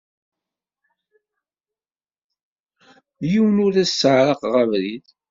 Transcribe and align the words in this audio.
Yiwen 3.29 3.57
ur 3.65 3.73
as-sseɛraqeɣ 3.83 4.53
abrid. 4.63 5.05